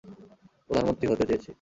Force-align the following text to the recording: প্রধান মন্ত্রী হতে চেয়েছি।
প্রধান 0.67 0.83
মন্ত্রী 0.87 1.05
হতে 1.07 1.23
চেয়েছি। 1.29 1.49